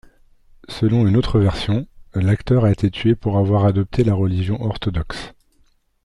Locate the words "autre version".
1.15-1.85